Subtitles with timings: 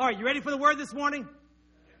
[0.00, 1.28] All right, you ready for the word this morning?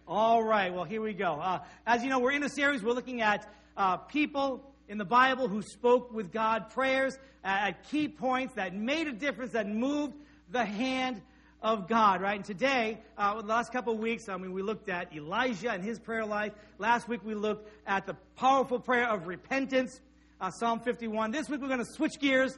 [0.08, 1.34] All right, well, here we go.
[1.34, 5.04] Uh, as you know, we're in a series, we're looking at uh, people in the
[5.04, 10.14] Bible who spoke with God, prayers at key points that made a difference, that moved
[10.50, 11.20] the hand
[11.60, 12.36] of God, right?
[12.36, 15.84] And today, uh, the last couple of weeks, I mean, we looked at Elijah and
[15.84, 16.54] his prayer life.
[16.78, 20.00] Last week, we looked at the powerful prayer of repentance,
[20.40, 21.32] uh, Psalm 51.
[21.32, 22.56] This week, we're going to switch gears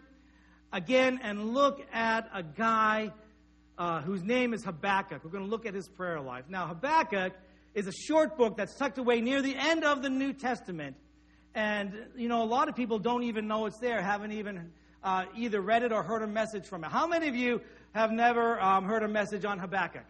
[0.73, 3.11] again and look at a guy
[3.79, 5.25] uh, whose name is Habakkuk.
[5.25, 6.45] We're going to look at his prayer life.
[6.49, 7.33] Now, Habakkuk
[7.75, 10.97] is a short book that's tucked away near the end of the New Testament.
[11.55, 14.71] And, you know, a lot of people don't even know it's there, haven't even
[15.03, 16.91] uh, either read it or heard a message from it.
[16.91, 17.61] How many of you
[17.95, 20.05] have never um, heard a message on Habakkuk?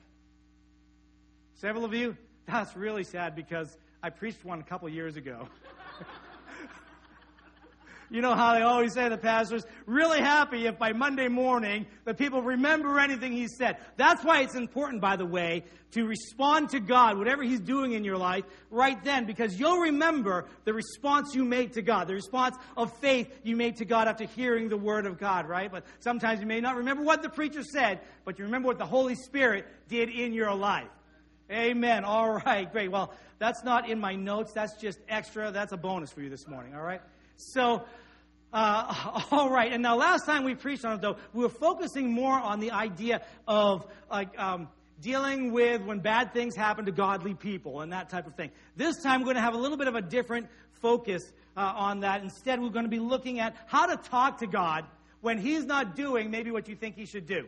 [1.55, 2.17] Several of you?
[2.47, 5.49] That's really sad because I preached one a couple years ago.
[8.13, 12.13] You know how they always say, the pastor's really happy if by Monday morning the
[12.13, 13.79] people remember anything he said.
[13.97, 18.05] That's why it's important, by the way, to respond to God, whatever he's doing in
[18.05, 22.55] your life, right then, because you'll remember the response you made to God, the response
[22.77, 25.73] of faith you made to God after hearing the word of God, right?
[25.73, 28.85] But sometimes you may not remember what the preacher said, but you remember what the
[28.85, 30.91] Holy Spirit did in your life.
[31.51, 32.05] Amen.
[32.05, 32.91] All right, great.
[32.91, 34.53] Well, that's not in my notes.
[34.53, 35.51] That's just extra.
[35.51, 37.01] That's a bonus for you this morning, all right?
[37.37, 37.85] So,
[38.53, 39.73] uh, all right.
[39.73, 42.73] And now, last time we preached on it, though, we were focusing more on the
[42.73, 44.69] idea of like um,
[45.01, 48.51] dealing with when bad things happen to godly people and that type of thing.
[48.77, 50.49] This time, we're going to have a little bit of a different
[50.81, 51.23] focus
[51.57, 52.23] uh, on that.
[52.23, 54.85] Instead, we're going to be looking at how to talk to God
[55.21, 57.47] when He's not doing maybe what you think He should do.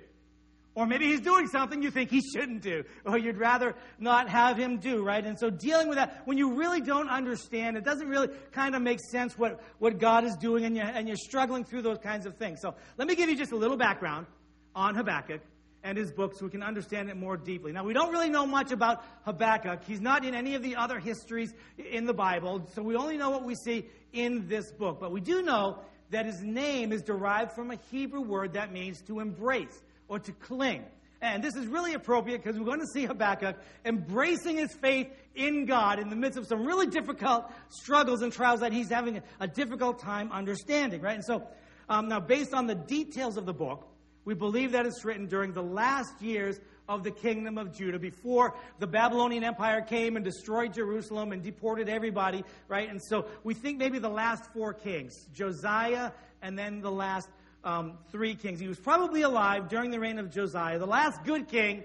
[0.77, 4.57] Or maybe he's doing something you think he shouldn't do, or you'd rather not have
[4.57, 5.25] him do, right?
[5.25, 8.83] And so dealing with that, when you really don't understand, it doesn't really kind of
[8.83, 12.27] make sense what, what God is doing, and you're, and you're struggling through those kinds
[12.27, 12.61] of things.
[12.61, 14.27] So let me give you just a little background
[14.75, 15.43] on Habakkuk
[15.85, 17.71] and his book so we can understand it more deeply.
[17.71, 19.85] Now, we don't really know much about Habakkuk.
[19.85, 23.31] He's not in any of the other histories in the Bible, so we only know
[23.31, 24.99] what we see in this book.
[24.99, 25.79] But we do know
[26.11, 30.33] that his name is derived from a Hebrew word that means to embrace or to
[30.33, 30.85] cling.
[31.25, 35.65] And this is really appropriate because we're going to see Habakkuk embracing his faith in
[35.65, 39.49] God in the midst of some really difficult struggles and trials that he's having a,
[39.49, 41.15] difficult time understanding, right?
[41.15, 41.47] And so,
[41.89, 43.89] um, now based on the details of the book,
[44.27, 48.55] we believe that it's written during the last years of the kingdom of Judah before
[48.79, 52.91] the Babylonian Empire came and destroyed Jerusalem and deported everybody, right?
[52.91, 56.11] And so we think maybe the last four kings, Josiah
[56.43, 57.29] and then the last
[57.65, 58.61] um, three kings.
[58.61, 61.83] He was probably alive during the reign of Josiah, the last good king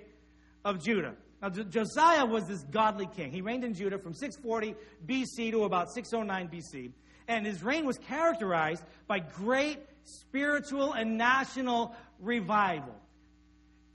[0.66, 1.16] of Judah.
[1.42, 3.32] Now, Josiah was this godly king.
[3.32, 4.76] He reigned in Judah from 640
[5.08, 6.92] BC to about 609 BC.
[7.30, 12.94] And his reign was characterized by great spiritual and national revival.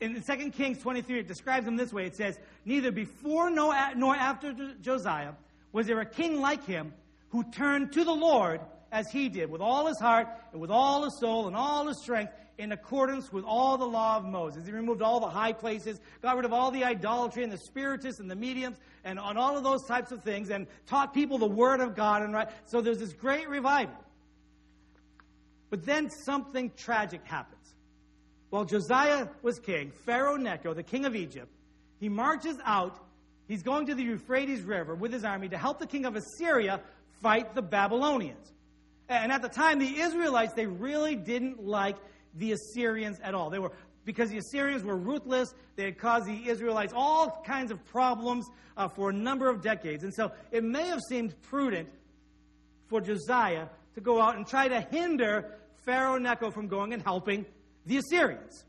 [0.01, 4.55] In 2 Kings 23, it describes him this way it says, Neither before nor after
[4.81, 5.33] Josiah
[5.73, 6.95] was there a king like him
[7.31, 8.61] who turned to the Lord
[8.95, 12.01] as he did, with all his heart and with all his soul and all his
[12.01, 14.65] strength, in accordance with all the law of Moses.
[14.65, 18.21] He removed all the high places, got rid of all the idolatry and the spiritists
[18.21, 21.49] and the mediums and on all of those types of things, and taught people the
[21.49, 22.23] word of God.
[22.23, 23.97] And right, so there's this great revival.
[25.69, 27.75] But then something tragic happens.
[28.51, 31.51] While Josiah was king, Pharaoh Necho, the king of Egypt,
[31.99, 32.97] he marches out.
[33.49, 36.81] He's going to the Euphrates River with his army to help the king of Assyria
[37.21, 38.53] fight the Babylonians.
[39.09, 41.97] And at the time, the Israelites, they really didn't like
[42.35, 43.51] the Assyrians at all.
[43.51, 43.73] They were
[44.05, 45.55] because the Assyrians were ruthless.
[45.77, 50.05] They had caused the Israelites all kinds of problems uh, for a number of decades.
[50.05, 51.89] And so it may have seemed prudent
[52.87, 55.53] for Josiah to go out and try to hinder
[55.85, 57.47] Pharaoh Necho from going and helping
[57.87, 58.65] the Assyrians.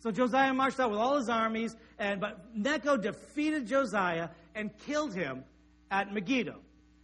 [0.00, 5.14] So Josiah marched out with all his armies, and but Necho defeated Josiah and killed
[5.14, 5.44] him
[5.90, 6.56] at Megiddo.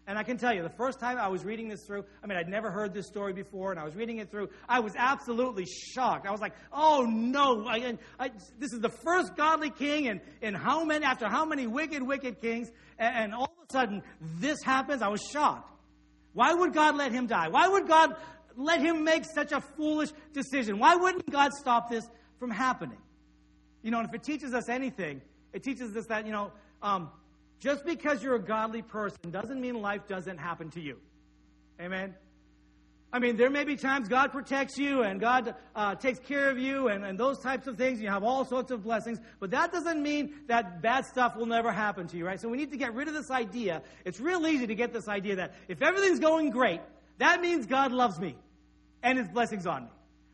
[0.08, 2.38] And I can tell you, the first time I was reading this through, I mean,
[2.38, 5.66] I'd never heard this story before, and I was reading it through, I was absolutely
[5.66, 6.26] shocked.
[6.26, 10.56] I was like, oh no, I, I, this is the first godly king, and, and
[10.56, 14.02] how many, after how many wicked, wicked kings, and, and all of a sudden
[14.40, 15.70] this happens, I was shocked.
[16.32, 17.48] Why would God let him die?
[17.48, 18.16] Why would God
[18.56, 20.78] let him make such a foolish decision?
[20.78, 22.04] Why wouldn't God stop this
[22.38, 22.98] from happening?
[23.82, 25.20] You know, and if it teaches us anything,
[25.52, 26.50] it teaches us that, you know,
[26.82, 27.10] um,
[27.60, 30.96] just because you're a godly person doesn't mean life doesn't happen to you.
[31.80, 32.14] Amen?
[33.10, 36.58] I mean, there may be times God protects you and God uh, takes care of
[36.58, 38.02] you and, and those types of things.
[38.02, 41.72] You have all sorts of blessings, but that doesn't mean that bad stuff will never
[41.72, 42.38] happen to you, right?
[42.38, 43.82] So we need to get rid of this idea.
[44.04, 46.80] It's real easy to get this idea that if everything's going great,
[47.16, 48.36] that means God loves me
[49.02, 49.90] and his blessings on me.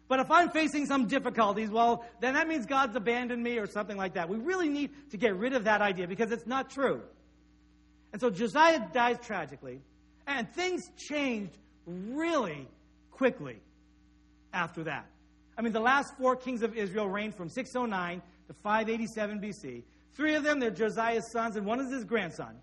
[0.06, 3.96] But if I'm facing some difficulties, well, then that means God's abandoned me or something
[3.96, 4.28] like that.
[4.28, 7.02] We really need to get rid of that idea because it's not true.
[8.12, 9.80] And so Josiah dies tragically,
[10.26, 11.56] and things changed
[11.86, 12.68] really
[13.10, 13.60] quickly
[14.52, 15.06] after that.
[15.56, 19.82] I mean, the last four kings of Israel reigned from 609 to 587 BC.
[20.14, 22.56] Three of them, they're Josiah's sons, and one is his grandson.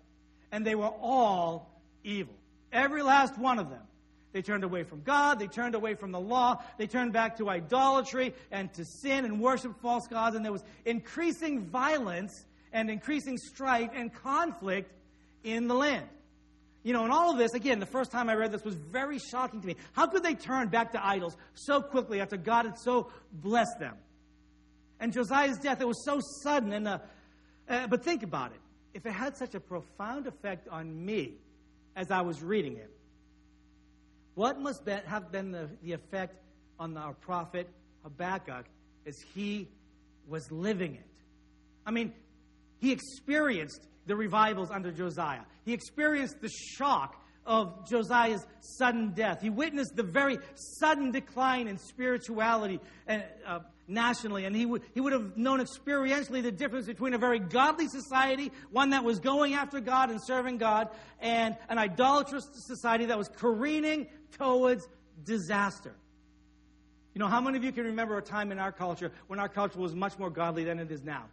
[0.52, 1.70] And they were all
[2.04, 2.34] evil.
[2.72, 3.82] Every last one of them.
[4.32, 5.38] They turned away from God.
[5.38, 6.62] They turned away from the law.
[6.78, 10.36] They turned back to idolatry and to sin and worship false gods.
[10.36, 14.90] And there was increasing violence and increasing strife and conflict
[15.44, 16.08] in the land.
[16.82, 19.18] You know, and all of this, again, the first time I read this was very
[19.18, 19.76] shocking to me.
[19.92, 23.96] How could they turn back to idols so quickly after God had so blessed them?
[24.98, 26.72] And Josiah's death, it was so sudden.
[26.72, 26.98] And, uh,
[27.68, 28.60] uh, but think about it.
[28.94, 31.34] If it had such a profound effect on me
[31.94, 32.90] as I was reading it,
[34.34, 36.36] what must have been the, the effect
[36.78, 37.68] on our prophet
[38.02, 38.64] Habakkuk
[39.06, 39.68] as he
[40.28, 41.06] was living it?
[41.84, 42.12] I mean,
[42.78, 45.42] he experienced the revivals under Josiah.
[45.64, 49.40] He experienced the shock of Josiah's sudden death.
[49.40, 55.00] He witnessed the very sudden decline in spirituality and, uh, nationally, and he would, he
[55.00, 59.54] would have known experientially the difference between a very godly society, one that was going
[59.54, 60.88] after God and serving God,
[61.20, 64.86] and an idolatrous society that was careening towards
[65.24, 65.94] disaster.
[67.14, 69.48] You know, how many of you can remember a time in our culture when our
[69.48, 71.26] culture was much more godly than it is now?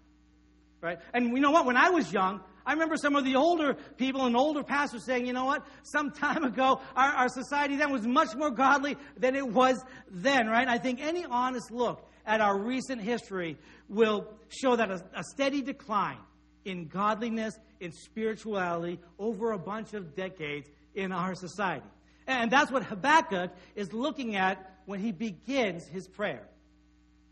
[0.81, 1.00] Right?
[1.13, 1.66] And you know what?
[1.66, 5.25] When I was young, I remember some of the older people and older pastors saying,
[5.25, 5.66] you know what?
[5.84, 10.48] Some time ago, our, our society then was much more godly than it was then,
[10.48, 10.68] right?
[10.68, 13.57] I think any honest look at our recent history
[13.88, 16.19] will show that a, a steady decline
[16.63, 21.86] in godliness, in spirituality over a bunch of decades in our society.
[22.30, 26.48] And that's what Habakkuk is looking at when he begins his prayer.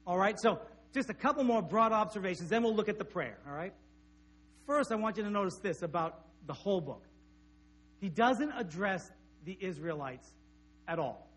[0.07, 0.59] All right, so
[0.91, 3.37] just a couple more broad observations, then we'll look at the prayer.
[3.47, 3.73] All right?
[4.65, 7.03] First, I want you to notice this about the whole book.
[8.01, 9.07] He doesn't address
[9.45, 10.27] the Israelites
[10.87, 11.29] at all.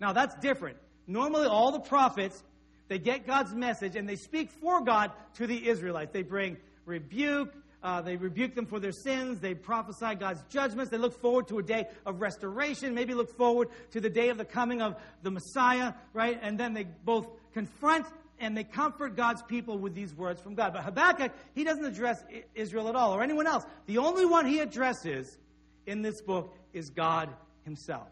[0.00, 0.76] Now, that's different.
[1.08, 2.44] Normally, all the prophets,
[2.86, 6.12] they get God's message and they speak for God to the Israelites.
[6.12, 7.52] They bring rebuke,
[7.84, 9.40] uh, they rebuke them for their sins.
[9.40, 10.90] They prophesy God's judgments.
[10.90, 14.38] They look forward to a day of restoration, maybe look forward to the day of
[14.38, 16.38] the coming of the Messiah, right?
[16.42, 18.06] And then they both confront
[18.40, 20.72] and they comfort God's people with these words from God.
[20.72, 23.64] But Habakkuk, he doesn't address Israel at all or anyone else.
[23.86, 25.38] The only one he addresses
[25.86, 27.28] in this book is God
[27.64, 28.08] himself.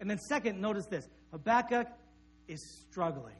[0.00, 1.86] And then, second, notice this Habakkuk
[2.48, 2.60] is
[2.90, 3.36] struggling.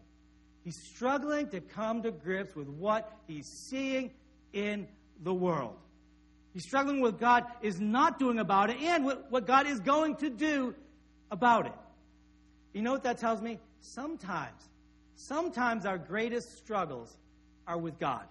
[0.64, 4.12] He's struggling to come to grips with what he's seeing
[4.52, 4.88] in
[5.22, 5.76] the world.
[6.52, 10.30] He's struggling with God is not doing about it and what God is going to
[10.30, 10.74] do
[11.30, 11.72] about it.
[12.72, 13.58] You know what that tells me?
[13.80, 14.68] Sometimes
[15.16, 17.16] sometimes our greatest struggles
[17.66, 18.24] are with God.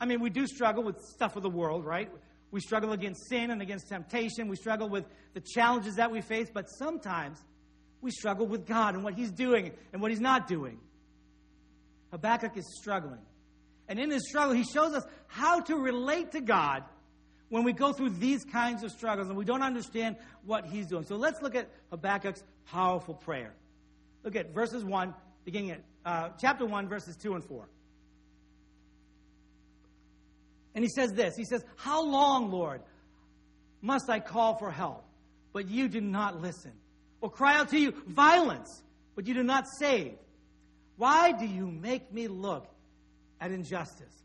[0.00, 2.10] I mean, we do struggle with stuff of the world, right?
[2.50, 4.48] We struggle against sin and against temptation.
[4.48, 7.42] We struggle with the challenges that we face, but sometimes
[8.00, 10.78] we struggle with God and what He's doing and what He's not doing.
[12.10, 13.20] Habakkuk is struggling.
[13.88, 16.82] And in his struggle, he shows us how to relate to God
[17.48, 21.04] when we go through these kinds of struggles and we don't understand what he's doing.
[21.04, 23.54] So let's look at Habakkuk's powerful prayer.
[24.24, 27.68] Look at verses 1 beginning at uh, chapter 1, verses 2 and 4.
[30.74, 32.82] And he says this He says, How long, Lord,
[33.80, 35.04] must I call for help,
[35.54, 36.72] but you do not listen?
[37.22, 38.82] Or cry out to you, violence,
[39.14, 40.14] but you do not save?
[40.96, 42.68] Why do you make me look
[43.40, 44.22] at injustice?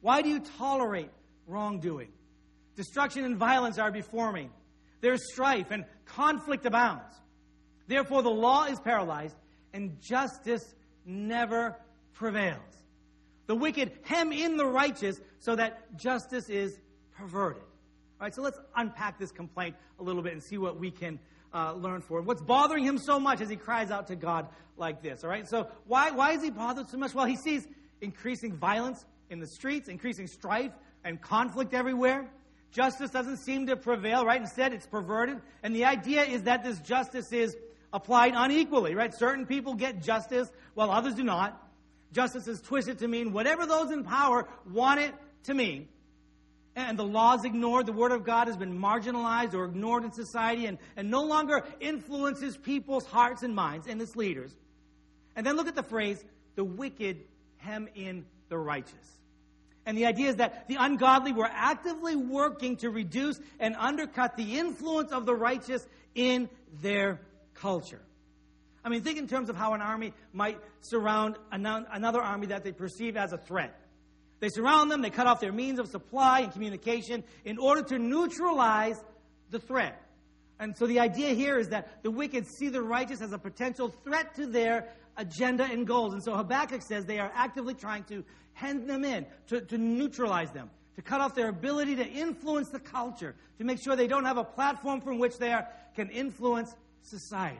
[0.00, 1.10] Why do you tolerate
[1.46, 2.08] wrongdoing?
[2.76, 4.50] Destruction and violence are before me.
[5.00, 7.14] There's strife and conflict abounds.
[7.86, 9.36] Therefore, the law is paralyzed
[9.72, 11.76] and justice never
[12.14, 12.60] prevails.
[13.46, 16.78] The wicked hem in the righteous so that justice is
[17.16, 17.62] perverted.
[17.62, 21.18] All right, so let's unpack this complaint a little bit and see what we can
[21.52, 22.24] uh, learn for it.
[22.24, 25.24] What's bothering him so much as he cries out to God like this?
[25.24, 27.12] All right, so why, why is he bothered so much?
[27.12, 27.66] Well, he sees
[28.00, 30.72] increasing violence in the streets, increasing strife
[31.04, 32.28] and conflict everywhere.
[32.72, 34.40] Justice doesn't seem to prevail, right?
[34.40, 35.40] Instead, it's perverted.
[35.62, 37.56] And the idea is that this justice is
[37.92, 39.14] applied unequally, right?
[39.14, 41.60] Certain people get justice while others do not.
[42.12, 45.88] Justice is twisted to mean whatever those in power want it to mean.
[46.76, 47.86] And the law is ignored.
[47.86, 51.64] The Word of God has been marginalized or ignored in society and, and no longer
[51.78, 54.52] influences people's hearts and minds and its leaders.
[55.36, 56.24] And then look at the phrase,
[56.56, 57.20] the wicked
[57.64, 59.18] hem in the righteous.
[59.86, 64.58] And the idea is that the ungodly were actively working to reduce and undercut the
[64.58, 66.48] influence of the righteous in
[66.80, 67.20] their
[67.54, 68.00] culture.
[68.84, 72.72] I mean, think in terms of how an army might surround another army that they
[72.72, 73.78] perceive as a threat.
[74.40, 77.98] They surround them, they cut off their means of supply and communication in order to
[77.98, 79.02] neutralize
[79.50, 80.00] the threat.
[80.60, 83.88] And so the idea here is that the wicked see the righteous as a potential
[84.04, 86.14] threat to their agenda and goals.
[86.14, 90.52] And so Habakkuk says they are actively trying to hand them in, to, to neutralize
[90.52, 94.24] them, to cut off their ability to influence the culture, to make sure they don't
[94.24, 97.58] have a platform from which they are, can influence society.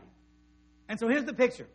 [0.89, 1.67] And so here's the picture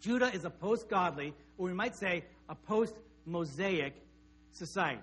[0.00, 3.94] Judah is a post godly, or we might say a post Mosaic
[4.52, 5.02] society.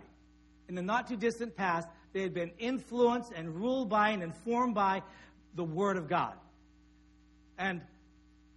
[0.69, 4.75] In the not too distant past, they had been influenced and ruled by and informed
[4.75, 5.01] by
[5.55, 6.33] the Word of God.
[7.57, 7.81] And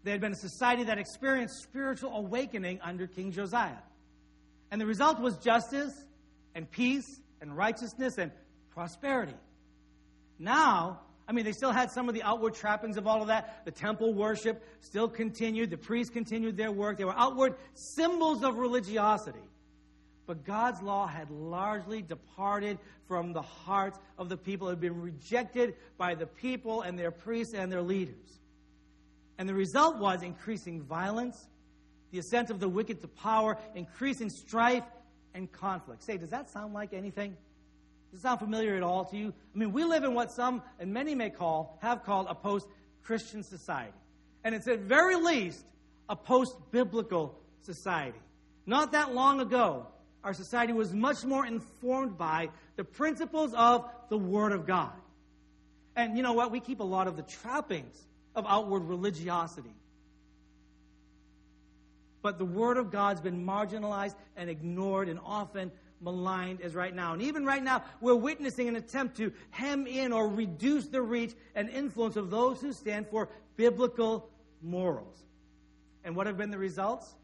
[0.04, 3.78] they had been a society that experienced spiritual awakening under King Josiah.
[4.70, 5.92] And the result was justice
[6.54, 8.30] and peace and righteousness and
[8.70, 9.34] prosperity.
[10.38, 13.64] Now, I mean, they still had some of the outward trappings of all of that.
[13.64, 16.98] The temple worship still continued, the priests continued their work.
[16.98, 19.42] They were outward symbols of religiosity.
[20.26, 24.68] But God's law had largely departed from the hearts of the people.
[24.68, 28.40] It had been rejected by the people and their priests and their leaders.
[29.38, 31.46] And the result was increasing violence,
[32.10, 34.84] the ascent of the wicked to power, increasing strife
[35.34, 36.02] and conflict.
[36.02, 37.36] Say, does that sound like anything?
[38.10, 39.34] Does it sound familiar at all to you?
[39.54, 42.66] I mean, we live in what some and many may call, have called a post
[43.02, 43.92] Christian society.
[44.42, 45.64] And it's at very least
[46.08, 48.18] a post biblical society.
[48.64, 49.86] Not that long ago,
[50.26, 54.90] our society was much more informed by the principles of the Word of God.
[55.94, 56.50] And you know what?
[56.50, 57.96] We keep a lot of the trappings
[58.34, 59.72] of outward religiosity.
[62.22, 67.12] But the Word of God's been marginalized and ignored and often maligned as right now.
[67.12, 71.34] And even right now, we're witnessing an attempt to hem in or reduce the reach
[71.54, 74.28] and influence of those who stand for biblical
[74.60, 75.22] morals.
[76.02, 77.14] And what have been the results?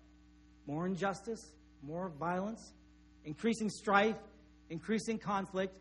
[0.69, 1.45] More injustice,
[1.83, 2.73] more violence,
[3.25, 4.17] increasing strife,
[4.71, 5.79] increasing conflict,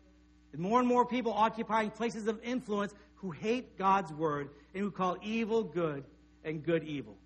[0.52, 4.90] and more and more people occupying places of influence who hate God's word and who
[4.90, 6.04] call evil good
[6.44, 7.16] and good evil.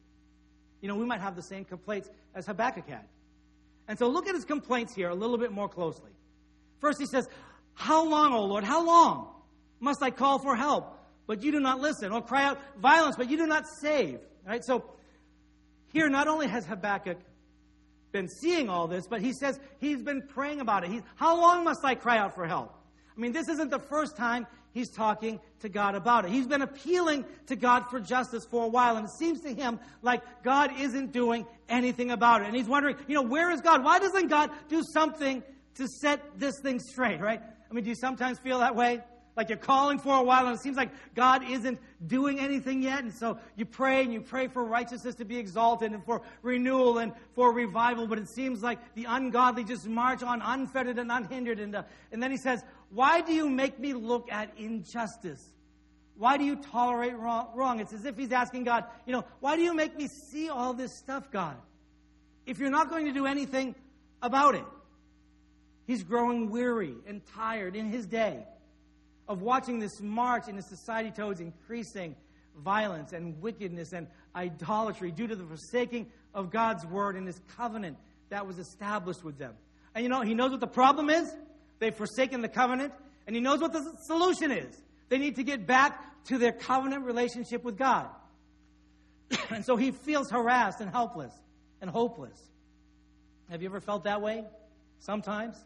[0.80, 3.04] You know, we might have the same complaints as Habakkuk had.
[3.88, 6.11] And so look at his complaints here a little bit more closely.
[6.80, 7.28] First, he says,
[7.75, 9.28] How long, O Lord, how long
[9.80, 13.30] must I call for help, but you do not listen, or cry out violence, but
[13.30, 14.20] you do not save?
[14.46, 14.64] Right?
[14.64, 14.85] So
[15.92, 17.18] here, not only has Habakkuk
[18.13, 20.91] been seeing all this, but he says he's been praying about it.
[20.91, 22.75] He's, how long must I cry out for help?
[23.17, 26.31] I mean, this isn't the first time he's talking to God about it.
[26.31, 29.81] He's been appealing to God for justice for a while, and it seems to him
[30.03, 32.47] like God isn't doing anything about it.
[32.47, 33.83] And he's wondering, you know, where is God?
[33.83, 35.43] Why doesn't God do something
[35.77, 37.41] to set this thing straight, right?
[37.71, 39.01] I mean, do you sometimes feel that way?
[39.37, 43.02] Like you're calling for a while and it seems like God isn't doing anything yet.
[43.02, 46.99] And so you pray and you pray for righteousness to be exalted and for renewal
[46.99, 48.07] and for revival.
[48.07, 51.61] But it seems like the ungodly just march on unfettered and unhindered.
[51.61, 55.45] And, uh, and then he says, Why do you make me look at injustice?
[56.16, 57.81] Why do you tolerate wrong, wrong?
[57.81, 60.73] It's as if he's asking God, you know, why do you make me see all
[60.73, 61.57] this stuff, God?
[62.47, 63.75] If you're not going to do anything
[64.23, 64.64] about it.
[65.87, 68.45] He's growing weary and tired in his day
[69.28, 72.14] of watching this march in a society towards increasing
[72.56, 77.99] violence and wickedness and idolatry due to the forsaking of God's word and his covenant
[78.30, 79.54] that was established with them.
[79.95, 81.35] And you know, he knows what the problem is.
[81.78, 82.92] They've forsaken the covenant,
[83.26, 84.75] and he knows what the solution is.
[85.09, 88.09] They need to get back to their covenant relationship with God.
[89.50, 91.33] and so he feels harassed and helpless
[91.80, 92.38] and hopeless.
[93.50, 94.45] Have you ever felt that way?
[94.99, 95.56] Sometimes.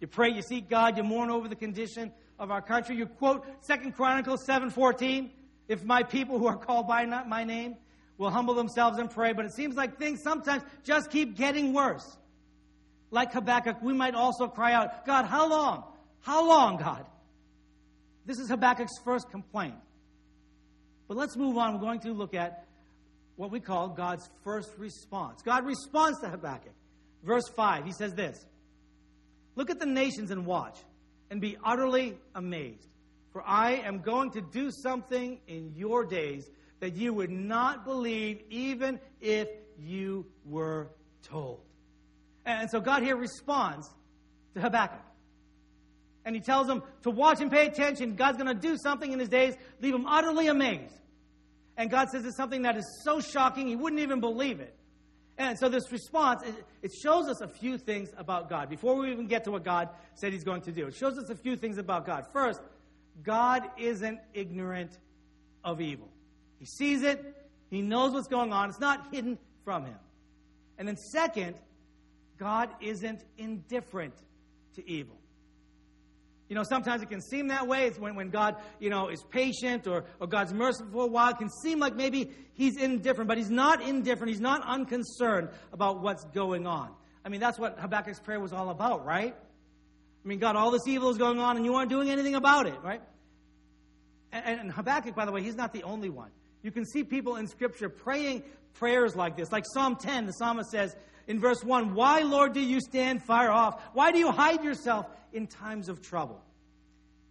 [0.00, 2.96] You pray, you seek God, you mourn over the condition of our country.
[2.96, 5.30] You quote Second Chronicles 7:14,
[5.68, 7.76] if my people who are called by not my name
[8.18, 12.16] will humble themselves and pray, but it seems like things sometimes just keep getting worse.
[13.10, 15.84] Like Habakkuk, we might also cry out, God, how long?
[16.20, 17.06] How long, God?
[18.26, 19.74] This is Habakkuk's first complaint.
[21.08, 21.74] But let's move on.
[21.74, 22.66] We're going to look at
[23.36, 25.42] what we call God's first response.
[25.42, 26.72] God responds to Habakkuk.
[27.24, 28.44] Verse 5, he says this
[29.56, 30.78] Look at the nations and watch
[31.30, 32.88] and be utterly amazed.
[33.32, 38.42] For I am going to do something in your days that you would not believe
[38.50, 40.88] even if you were
[41.22, 41.60] told.
[42.44, 43.88] And so God here responds
[44.54, 45.00] to Habakkuk.
[46.24, 48.14] And he tells him to watch and pay attention.
[48.16, 50.94] God's going to do something in his days, leave him utterly amazed.
[51.76, 54.74] And God says it's something that is so shocking, he wouldn't even believe it.
[55.40, 56.42] And so this response,
[56.82, 58.68] it shows us a few things about God.
[58.68, 61.30] Before we even get to what God said he's going to do, it shows us
[61.30, 62.26] a few things about God.
[62.30, 62.60] First,
[63.22, 64.98] God isn't ignorant
[65.64, 66.10] of evil.
[66.58, 68.68] He sees it, He knows what's going on.
[68.68, 69.96] It's not hidden from him.
[70.76, 71.54] And then, second,
[72.36, 74.14] God isn't indifferent
[74.74, 75.16] to evil.
[76.50, 77.86] You know, sometimes it can seem that way.
[77.86, 81.30] It's when, when God, you know, is patient or, or God's merciful for a while.
[81.30, 84.30] It can seem like maybe he's indifferent, but he's not indifferent.
[84.30, 86.90] He's not unconcerned about what's going on.
[87.24, 89.32] I mean, that's what Habakkuk's prayer was all about, right?
[89.32, 92.66] I mean, God, all this evil is going on and you aren't doing anything about
[92.66, 93.00] it, right?
[94.32, 96.30] And, and Habakkuk, by the way, he's not the only one.
[96.62, 98.42] You can see people in Scripture praying
[98.74, 99.52] prayers like this.
[99.52, 100.96] Like Psalm 10, the psalmist says
[101.28, 103.80] in verse 1 Why, Lord, do you stand far off?
[103.92, 106.42] Why do you hide yourself in times of trouble?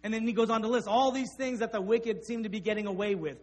[0.02, 2.48] And then he goes on to list all these things that the wicked seem to
[2.48, 3.38] be getting away with.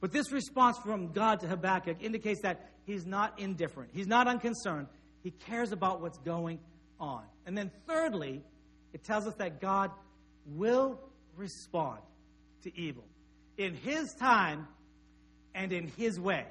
[0.00, 4.88] But this response from God to Habakkuk indicates that he's not indifferent, he's not unconcerned.
[5.22, 6.60] He cares about what's going
[7.00, 7.24] on.
[7.44, 8.40] And then, thirdly,
[8.92, 9.90] it tells us that God
[10.46, 11.00] will
[11.36, 12.00] respond
[12.62, 13.04] to evil
[13.56, 14.68] in his time
[15.54, 16.46] and in his way.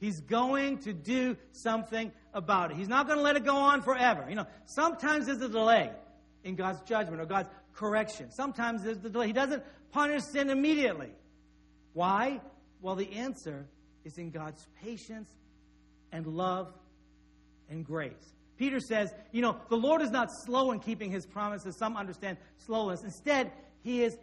[0.00, 2.76] He's going to do something about it.
[2.76, 4.26] He's not going to let it go on forever.
[4.28, 5.90] You know, sometimes there's a delay
[6.44, 8.30] in God's judgment or God's correction.
[8.30, 9.28] Sometimes there's the delay.
[9.28, 11.10] He doesn't punish sin immediately.
[11.92, 12.40] Why?
[12.80, 13.66] Well, the answer
[14.04, 15.30] is in God's patience
[16.10, 16.72] and love
[17.70, 18.34] and grace.
[18.56, 21.76] Peter says, you know, the Lord is not slow in keeping his promises.
[21.76, 23.02] Some understand slowness.
[23.02, 24.16] Instead, he is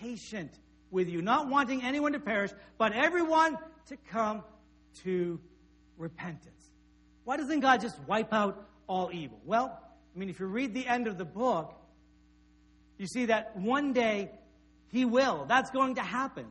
[0.00, 0.52] patient
[0.90, 3.56] with you, not wanting anyone to perish, but everyone
[3.86, 4.42] to come
[5.02, 5.40] to
[5.96, 6.72] repentance.
[7.24, 9.40] Why doesn't God just wipe out all evil?
[9.44, 9.80] Well,
[10.16, 11.74] I mean, if you read the end of the book,
[12.96, 14.30] you see that one day
[14.90, 15.44] he will.
[15.46, 16.46] That's going to happen.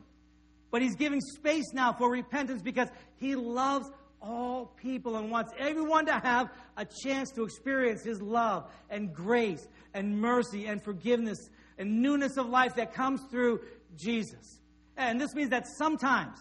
[0.70, 3.90] But he's giving space now for repentance because he loves
[4.22, 9.68] all people and wants everyone to have a chance to experience his love and grace
[9.94, 13.62] and mercy and forgiveness and newness of life that comes through
[13.96, 14.60] Jesus.
[14.98, 16.38] And this means that sometimes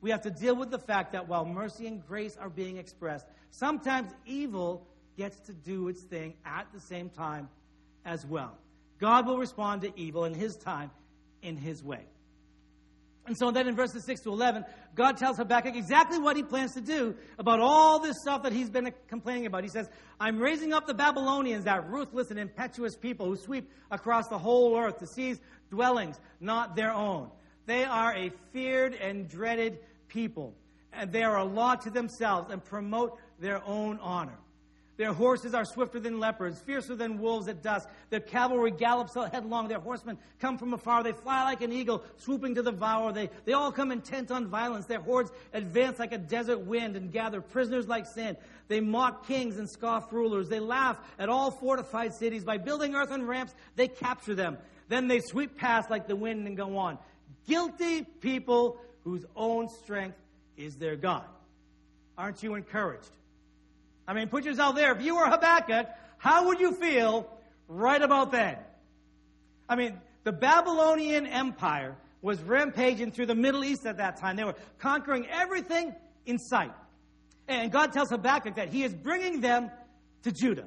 [0.00, 3.26] we have to deal with the fact that while mercy and grace are being expressed,
[3.50, 4.86] sometimes evil
[5.18, 7.48] gets to do its thing at the same time
[8.06, 8.56] as well.
[8.98, 10.90] God will respond to evil in his time,
[11.42, 12.06] in his way.
[13.26, 16.72] And so then in verses 6 to 11, God tells Habakkuk exactly what he plans
[16.72, 19.64] to do about all this stuff that he's been complaining about.
[19.64, 24.28] He says, I'm raising up the Babylonians, that ruthless and impetuous people who sweep across
[24.28, 27.28] the whole earth to seize dwellings not their own.
[27.66, 30.54] They are a feared and dreaded people,
[30.94, 34.38] and they are a law to themselves and promote their own honor.
[34.98, 37.88] Their horses are swifter than leopards, fiercer than wolves at dusk.
[38.10, 39.68] Their cavalry gallops headlong.
[39.68, 41.04] Their horsemen come from afar.
[41.04, 43.12] They fly like an eagle, swooping to devour.
[43.12, 44.86] They, they all come intent on violence.
[44.86, 48.38] Their hordes advance like a desert wind and gather prisoners like sand.
[48.66, 50.48] They mock kings and scoff rulers.
[50.48, 52.42] They laugh at all fortified cities.
[52.42, 54.58] By building earthen ramps, they capture them.
[54.88, 56.98] Then they sweep past like the wind and go on.
[57.46, 60.18] Guilty people whose own strength
[60.56, 61.24] is their God.
[62.16, 63.10] Aren't you encouraged?
[64.08, 64.90] I mean, put yourself there.
[64.92, 67.30] If you were Habakkuk, how would you feel
[67.68, 68.56] right about then?
[69.68, 74.36] I mean, the Babylonian Empire was rampaging through the Middle East at that time.
[74.36, 75.94] They were conquering everything
[76.24, 76.72] in sight.
[77.46, 79.70] And God tells Habakkuk that he is bringing them
[80.22, 80.66] to Judah.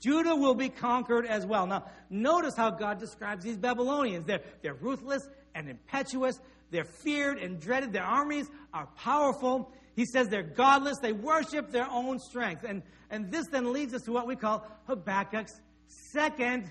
[0.00, 1.66] Judah will be conquered as well.
[1.66, 4.24] Now, notice how God describes these Babylonians.
[4.24, 6.40] They're, they're ruthless and impetuous.
[6.70, 7.92] They're feared and dreaded.
[7.92, 9.72] Their armies are powerful.
[9.94, 12.64] He says they're godless, they worship their own strength.
[12.64, 16.70] And, and this then leads us to what we call Habakkuk's second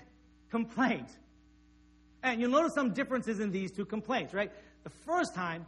[0.50, 1.08] complaint.
[2.22, 4.50] And you'll notice some differences in these two complaints, right?
[4.84, 5.66] The first time,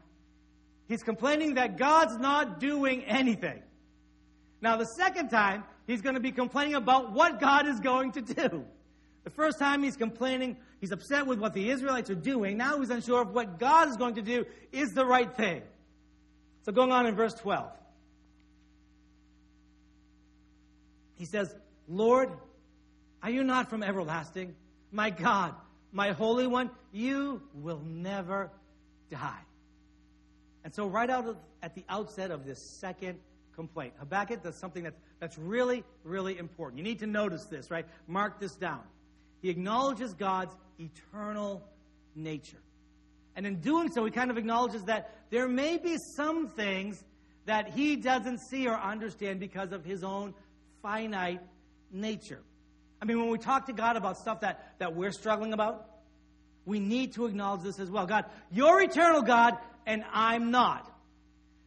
[0.88, 3.62] he's complaining that God's not doing anything.
[4.60, 8.22] Now, the second time, he's going to be complaining about what God is going to
[8.22, 8.64] do.
[9.24, 12.58] The first time he's complaining, he's upset with what the Israelites are doing.
[12.58, 15.62] Now he's unsure of what God is going to do is the right thing.
[16.64, 17.70] So, going on in verse 12,
[21.16, 21.54] he says,
[21.88, 22.30] Lord,
[23.22, 24.54] are you not from everlasting?
[24.90, 25.54] My God,
[25.92, 28.50] my Holy One, you will never
[29.10, 29.40] die.
[30.64, 33.18] And so, right out of, at the outset of this second
[33.54, 36.78] complaint, Habakkuk does something that's, that's really, really important.
[36.78, 37.84] You need to notice this, right?
[38.08, 38.80] Mark this down.
[39.42, 41.62] He acknowledges God's eternal
[42.16, 42.63] nature.
[43.36, 47.02] And in doing so, he kind of acknowledges that there may be some things
[47.46, 50.34] that he doesn't see or understand because of his own
[50.82, 51.40] finite
[51.90, 52.40] nature.
[53.02, 55.86] I mean, when we talk to God about stuff that, that we're struggling about,
[56.64, 58.06] we need to acknowledge this as well.
[58.06, 60.90] God, you're eternal God, and I'm not.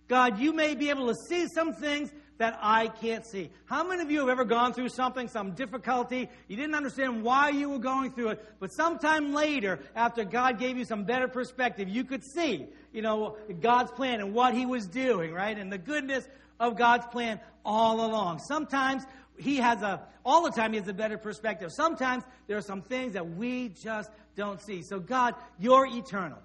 [0.07, 3.49] God, you may be able to see some things that I can't see.
[3.65, 6.29] How many of you have ever gone through something, some difficulty?
[6.47, 10.77] You didn't understand why you were going through it, but sometime later, after God gave
[10.77, 14.87] you some better perspective, you could see, you know, God's plan and what He was
[14.87, 15.57] doing, right?
[15.57, 16.27] And the goodness
[16.59, 18.39] of God's plan all along.
[18.39, 19.03] Sometimes
[19.37, 21.71] He has a, all the time He has a better perspective.
[21.71, 24.83] Sometimes there are some things that we just don't see.
[24.83, 26.37] So, God, you're eternal.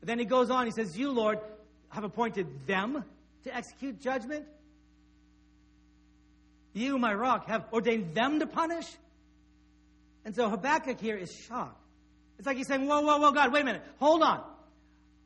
[0.00, 1.38] But then He goes on, He says, You, Lord,
[1.90, 3.04] have appointed them
[3.44, 4.46] to execute judgment
[6.74, 8.86] you, my rock, have ordained them to punish?
[10.24, 11.80] And so Habakkuk here is shocked.
[12.38, 13.82] It's like he's saying, Whoa, whoa, whoa, God, wait a minute.
[13.98, 14.42] Hold on.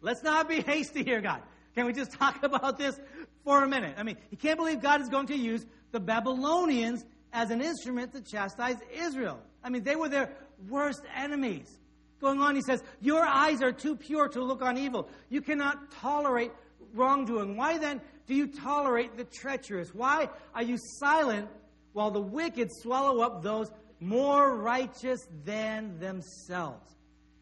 [0.01, 1.43] Let's not be hasty here, God.
[1.75, 2.99] Can we just talk about this
[3.45, 3.95] for a minute?
[3.99, 8.13] I mean, he can't believe God is going to use the Babylonians as an instrument
[8.13, 9.41] to chastise Israel.
[9.63, 10.31] I mean, they were their
[10.69, 11.79] worst enemies.
[12.21, 15.09] Going on, he says, Your eyes are too pure to look on evil.
[15.29, 16.51] You cannot tolerate
[16.93, 17.57] wrongdoing.
[17.57, 19.95] Why then do you tolerate the treacherous?
[19.95, 21.49] Why are you silent
[21.95, 26.95] while the wicked swallow up those more righteous than themselves?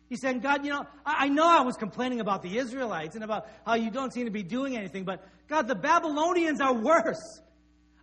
[0.09, 3.49] He said, God, you know, I, know I was complaining about the Israelites and about
[3.67, 7.41] how you don't seem to be doing anything, but God, the Babylonians are worse.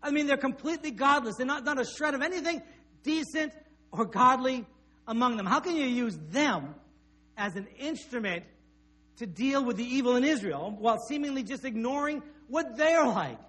[0.01, 1.35] I mean, they're completely godless.
[1.37, 2.61] They're not, not a shred of anything
[3.03, 3.53] decent
[3.93, 4.65] or godly
[5.07, 5.45] among them.
[5.45, 6.75] How can you use them
[7.37, 8.43] as an instrument
[9.17, 13.39] to deal with the evil in Israel while seemingly just ignoring what they're like.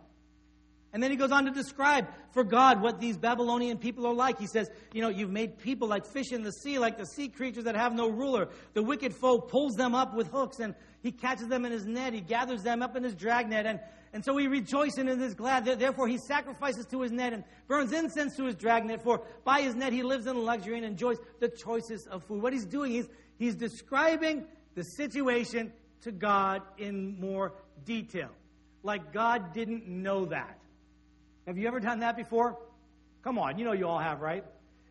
[0.95, 4.39] And then he goes on to describe for God what these Babylonian people are like.
[4.39, 7.29] He says, You know, you've made people like fish in the sea, like the sea
[7.29, 8.49] creatures that have no ruler.
[8.75, 12.13] The wicked foe pulls them up with hooks and he catches them in his net.
[12.13, 13.67] He gathers them up in his dragnet.
[13.67, 13.81] And,
[14.13, 15.65] and so he rejoices and is glad.
[15.65, 19.03] Therefore, he sacrifices to his net and burns incense to his dragnet.
[19.03, 22.41] For by his net, he lives in luxury and enjoys the choicest of food.
[22.41, 24.45] What he's doing is he's describing
[24.77, 27.55] the situation to God in more
[27.85, 28.31] detail
[28.85, 30.59] like God didn't know that.
[31.47, 32.57] Have you ever done that before?
[33.23, 34.45] Come on, you know you all have, right?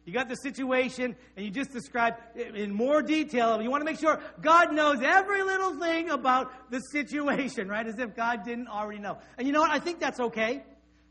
[0.05, 3.61] You got the situation and you just describe in more detail.
[3.61, 7.87] You want to make sure God knows every little thing about the situation, right?
[7.87, 9.17] As if God didn't already know.
[9.37, 9.71] And you know what?
[9.71, 10.63] I think that's okay.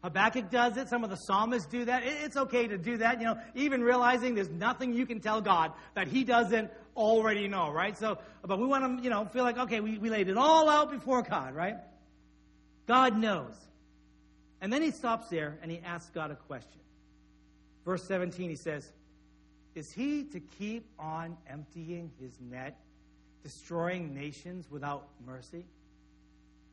[0.02, 0.88] Habakkuk does it.
[0.88, 2.02] Some of the psalmists do that.
[2.04, 5.72] It's okay to do that, you know, even realizing there's nothing you can tell God
[5.94, 7.96] that He doesn't already know, right?
[7.96, 10.68] So, but we want to, you know, feel like, okay, we, we laid it all
[10.68, 11.76] out before God, right?
[12.86, 13.54] God knows.
[14.60, 16.80] And then he stops there and he asks God a question.
[17.84, 18.92] Verse 17, he says,
[19.74, 22.78] Is he to keep on emptying his net,
[23.42, 25.64] destroying nations without mercy?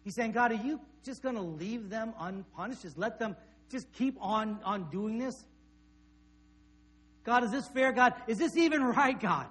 [0.03, 2.83] He's saying, God, are you just going to leave them unpunished?
[2.83, 3.35] Just let them
[3.71, 5.43] just keep on, on doing this?
[7.23, 7.91] God, is this fair?
[7.91, 9.47] God, is this even right, God?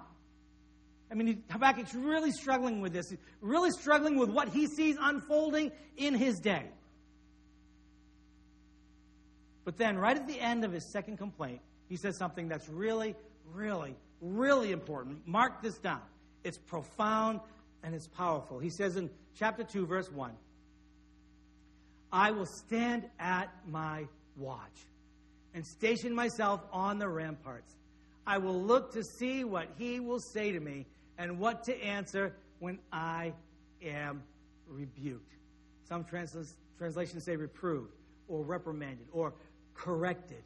[1.11, 6.13] I mean, Habakkuk's really struggling with this, really struggling with what he sees unfolding in
[6.13, 6.65] his day.
[9.65, 13.15] But then, right at the end of his second complaint, he says something that's really,
[13.53, 15.27] really, really important.
[15.27, 16.01] Mark this down.
[16.43, 17.39] It's profound
[17.83, 18.59] and it's powerful.
[18.59, 20.31] He says in chapter 2, verse 1
[22.11, 24.85] I will stand at my watch
[25.53, 27.75] and station myself on the ramparts.
[28.25, 30.85] I will look to see what he will say to me
[31.19, 33.33] and what to answer when I
[33.83, 34.23] am
[34.67, 35.31] rebuked.
[35.87, 37.93] Some trans- translations say reproved
[38.27, 39.33] or reprimanded or
[39.75, 40.41] corrected.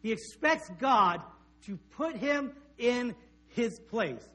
[0.00, 1.20] He expects God
[1.66, 3.14] to put him in
[3.48, 4.26] his place.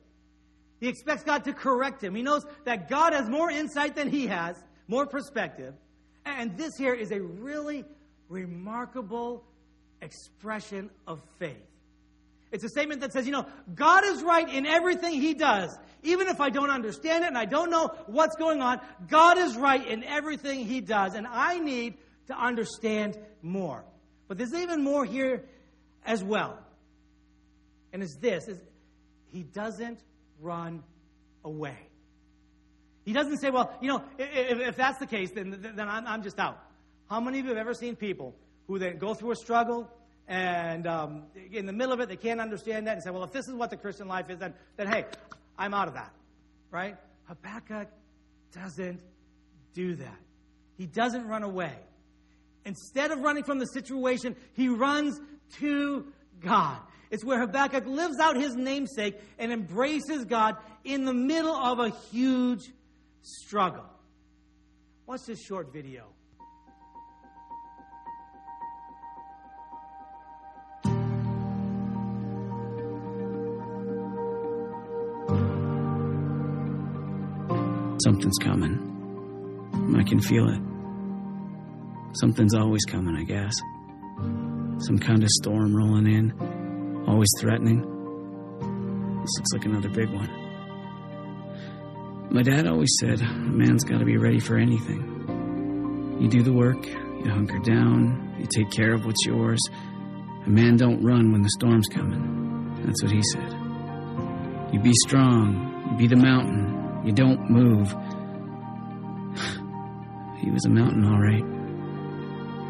[0.79, 2.15] He expects God to correct him.
[2.15, 5.73] He knows that God has more insight than he has, more perspective.
[6.25, 7.85] And this here is a really
[8.29, 9.43] remarkable
[10.01, 11.68] expression of faith.
[12.51, 15.77] It's a statement that says, you know, God is right in everything He does.
[16.01, 19.55] Even if I don't understand it and I don't know what's going on, God is
[19.55, 21.13] right in everything He does.
[21.13, 21.95] And I need
[22.27, 23.83] to understand more.
[24.27, 25.43] But there's even more here
[26.05, 26.57] as well.
[27.93, 28.57] And it's this is
[29.27, 29.99] He doesn't
[30.41, 30.83] run
[31.43, 31.77] away.
[33.05, 36.23] He doesn't say, well, you know, if, if that's the case, then, then I'm, I'm
[36.23, 36.59] just out.
[37.09, 38.35] How many of you have ever seen people
[38.67, 39.89] who then go through a struggle,
[40.29, 43.31] and um, in the middle of it, they can't understand that and say, well, if
[43.31, 45.05] this is what the Christian life is, then, then hey,
[45.57, 46.13] I'm out of that.
[46.69, 46.95] Right?
[47.27, 47.87] Habakkuk
[48.53, 49.01] doesn't
[49.73, 50.19] do that.
[50.77, 51.73] He doesn't run away.
[52.63, 55.19] Instead of running from the situation, he runs
[55.57, 56.05] to
[56.41, 56.77] God.
[57.09, 61.89] It's where Habakkuk lives out his namesake and embraces God in the middle of a
[62.11, 62.61] huge
[63.23, 63.85] struggle.
[65.07, 66.05] Watch this short video.
[78.09, 79.95] Something's coming.
[79.95, 80.59] I can feel it.
[82.13, 83.53] Something's always coming, I guess.
[84.79, 86.33] Some kind of storm rolling in,
[87.07, 87.81] always threatening.
[89.21, 90.27] This looks like another big one.
[92.31, 96.17] My dad always said a man's got to be ready for anything.
[96.19, 99.59] You do the work, you hunker down, you take care of what's yours.
[100.47, 102.73] A man don't run when the storm's coming.
[102.87, 103.53] That's what he said.
[104.73, 106.68] You be strong, you be the mountain,
[107.03, 107.89] you don't move.
[110.39, 111.45] he was a mountain, all right.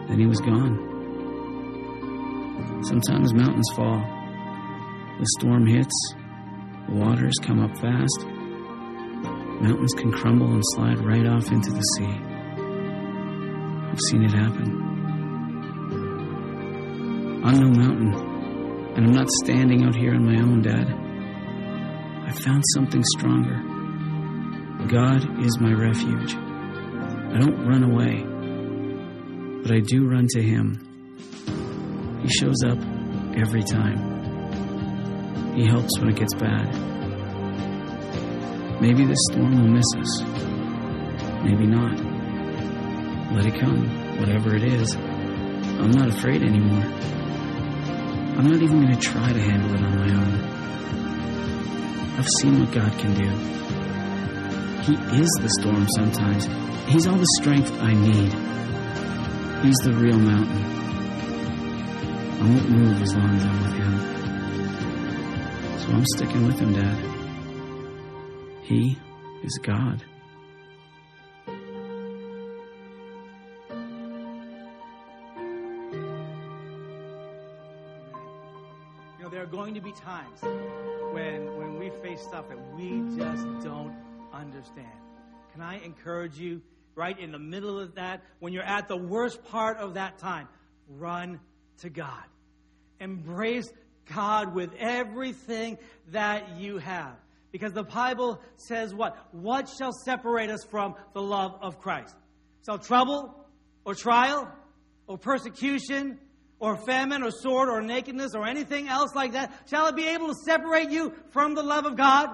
[0.07, 0.89] Then he was gone.
[2.83, 3.99] Sometimes mountains fall.
[5.19, 6.13] The storm hits,
[6.87, 8.25] the waters come up fast.
[9.61, 12.15] Mountains can crumble and slide right off into the sea.
[13.91, 14.89] I've seen it happen.
[17.43, 18.13] I'm no mountain,
[18.95, 20.87] and I'm not standing out here on my own, Dad.
[22.27, 23.68] I found something stronger.
[24.89, 26.33] God is my refuge.
[26.33, 28.23] I don't run away,
[29.61, 30.79] but I do run to Him.
[32.23, 32.79] He shows up
[33.37, 35.53] every time.
[35.55, 36.73] He helps when it gets bad.
[38.81, 40.23] Maybe this storm will miss us.
[41.43, 41.99] Maybe not.
[43.35, 44.95] Let it come, whatever it is.
[44.95, 46.83] I'm not afraid anymore.
[48.39, 50.33] I'm not even going to try to handle it on my own.
[52.17, 53.58] I've seen what God can do.
[54.83, 56.47] He is the storm sometimes.
[56.87, 58.33] He's all the strength I need.
[59.63, 60.63] He's the real mountain.
[62.39, 63.99] I won't move as long as I'm with Him.
[65.79, 66.97] So I'm sticking with Him, Dad.
[68.63, 68.97] He
[69.43, 70.03] is God.
[79.17, 80.39] You know, there are going to be times
[81.11, 84.87] when when we face stuff that we just don't understand.
[85.53, 86.61] Can I encourage you
[86.99, 90.49] right in the middle of that when you're at the worst part of that time,
[90.89, 91.39] run
[91.79, 92.23] to God.
[92.99, 93.71] Embrace
[94.13, 95.77] God with everything
[96.11, 97.15] that you have.
[97.51, 99.15] Because the Bible says what?
[99.31, 102.15] What shall separate us from the love of Christ?
[102.65, 103.33] Shall trouble
[103.85, 104.51] or trial
[105.07, 106.19] or persecution
[106.59, 109.53] or famine or sword or nakedness or anything else like that?
[109.69, 112.29] Shall it be able to separate you from the love of God?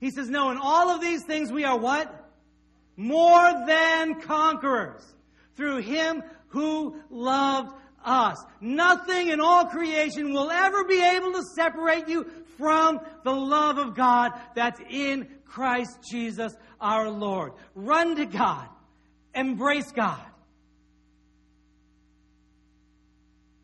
[0.00, 2.30] He says, no, in all of these things we are what?
[2.96, 5.02] More than conquerors
[5.56, 7.72] through him who loved
[8.04, 8.36] us.
[8.60, 13.94] Nothing in all creation will ever be able to separate you from the love of
[13.94, 17.52] God that's in Christ Jesus our Lord.
[17.74, 18.68] Run to God.
[19.34, 20.20] Embrace God.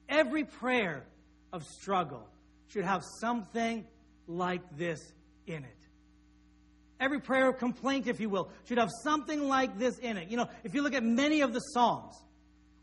[0.09, 1.05] Every prayer
[1.53, 2.29] of struggle
[2.69, 3.85] should have something
[4.27, 5.01] like this
[5.47, 5.84] in it.
[7.01, 10.29] Every prayer of complaint, if you will, should have something like this in it.
[10.31, 12.15] You know, if you look at many of the Psalms,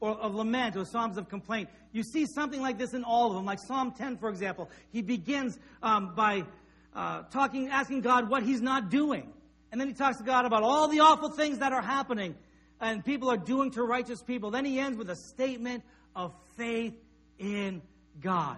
[0.02, 1.70] or of lament or psalms of complaint.
[1.94, 3.46] You see something like this in all of them.
[3.46, 6.44] Like Psalm 10, for example, he begins um, by
[6.94, 9.32] uh, talking, asking God what he's not doing.
[9.72, 12.36] And then he talks to God about all the awful things that are happening
[12.82, 14.50] and people are doing to righteous people.
[14.50, 15.84] Then he ends with a statement
[16.16, 16.96] of faith
[17.38, 17.82] in
[18.20, 18.58] God.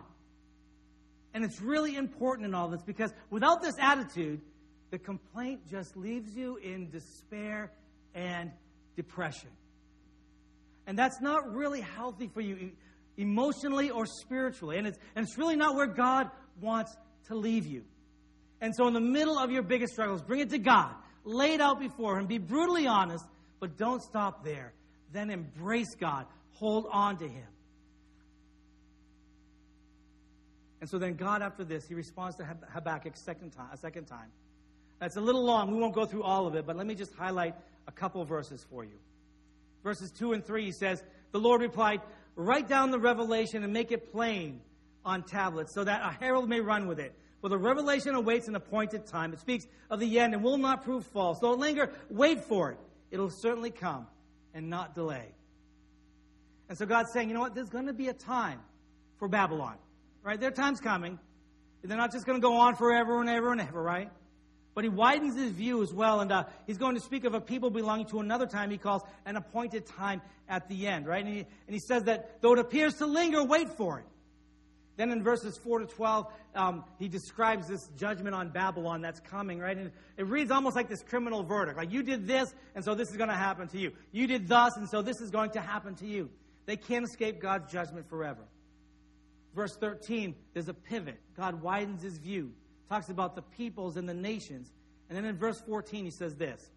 [1.34, 4.40] And it's really important in all this because without this attitude,
[4.94, 7.72] the complaint just leaves you in despair
[8.14, 8.52] and
[8.96, 9.50] depression.
[10.86, 12.74] And that's not really healthy for you
[13.18, 14.78] emotionally or spiritually.
[14.78, 16.30] And it's, and it's really not where God
[16.62, 17.86] wants to leave you.
[18.62, 20.94] And so, in the middle of your biggest struggles, bring it to God.
[21.24, 22.28] Lay it out before Him.
[22.28, 23.26] Be brutally honest,
[23.60, 24.74] but don't stop there.
[25.12, 26.28] Then embrace God.
[26.60, 27.48] Hold on to Him.
[30.82, 34.30] And so then God, after this, he responds to Habakkuk second time, a second time.
[35.04, 35.72] That's a little long.
[35.72, 37.56] We won't go through all of it, but let me just highlight
[37.88, 38.98] a couple verses for you
[39.84, 42.02] verses 2 and 3, he says, The Lord replied,
[42.36, 44.62] Write down the revelation and make it plain
[45.06, 47.14] on tablets so that a herald may run with it.
[47.42, 49.34] For the revelation awaits an appointed time.
[49.34, 51.40] It speaks of the end and will not prove false.
[51.40, 51.92] Don't linger.
[52.10, 52.80] Wait for it.
[53.12, 54.08] It'll certainly come
[54.54, 55.28] and not delay.
[56.70, 57.54] And so God's saying, you know what?
[57.54, 58.62] There's going to be a time
[59.20, 59.76] for Babylon.
[60.24, 60.40] Right?
[60.40, 61.20] There are times coming.
[61.84, 64.10] They're not just going to go on forever and ever and ever, right?
[64.76, 67.42] But he widens his view as well, and uh, he's going to speak of a
[67.42, 71.24] people belonging to another time he calls an appointed time at the end, right?
[71.24, 74.06] And he, and he says that though it appears to linger, wait for it.
[74.96, 79.60] Then in verses 4 to 12, um, he describes this judgment on Babylon that's coming,
[79.60, 79.76] right?
[79.76, 81.78] And it reads almost like this criminal verdict.
[81.78, 83.92] Like, you did this, and so this is going to happen to you.
[84.12, 86.30] You did thus, and so this is going to happen to you.
[86.66, 88.44] They can't escape God's judgment forever.
[89.56, 91.20] Verse 13, there's a pivot.
[91.36, 92.52] God widens his view
[92.94, 94.72] talks about the peoples and the nations.
[95.10, 96.70] And then in verse 14, he says this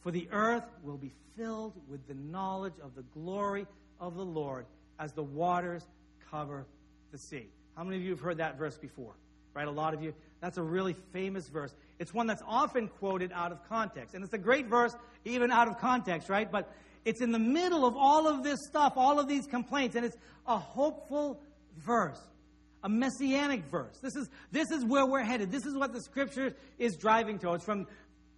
[0.00, 3.66] For the earth will be filled with the knowledge of the glory
[3.98, 4.64] of the Lord
[4.98, 5.82] as the waters
[6.30, 6.66] cover
[7.10, 7.48] the sea.
[7.76, 9.14] How many of you have heard that verse before?
[9.54, 9.66] Right?
[9.66, 10.14] A lot of you.
[10.40, 11.74] That's a really famous verse.
[11.98, 14.14] It's one that's often quoted out of context.
[14.14, 16.50] And it's a great verse, even out of context, right?
[16.50, 16.72] But
[17.04, 20.16] it's in the middle of all of this stuff, all of these complaints, and it's
[20.46, 21.40] a hopeful
[21.76, 22.20] verse,
[22.82, 23.98] a messianic verse.
[24.00, 25.50] This is, this is where we're headed.
[25.50, 27.64] This is what the scripture is driving towards.
[27.64, 27.86] From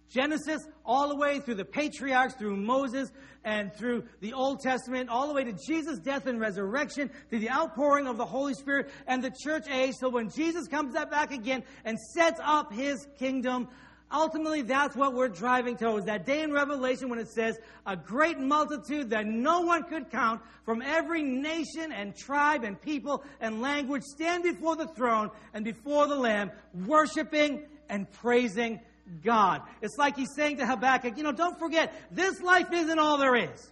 [0.09, 3.11] Genesis, all the way through the patriarchs, through Moses,
[3.45, 7.49] and through the Old Testament, all the way to Jesus' death and resurrection, to the
[7.49, 9.93] outpouring of the Holy Spirit and the church age.
[9.99, 13.69] So when Jesus comes back again and sets up his kingdom,
[14.13, 16.05] ultimately that's what we're driving towards.
[16.05, 20.41] That day in Revelation when it says, a great multitude that no one could count
[20.65, 26.07] from every nation and tribe and people and language stand before the throne and before
[26.07, 26.51] the Lamb,
[26.85, 28.79] worshiping and praising
[29.23, 29.61] God.
[29.81, 33.35] It's like he's saying to Habakkuk, you know, don't forget, this life isn't all there
[33.35, 33.71] is.